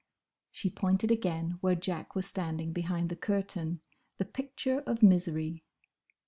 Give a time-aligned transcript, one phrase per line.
[0.49, 3.81] She pointed again where Jack was standing behind the curtain,
[4.17, 5.63] the picture of misery.